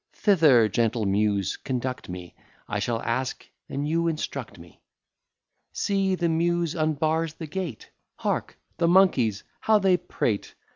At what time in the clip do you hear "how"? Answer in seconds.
9.59-9.77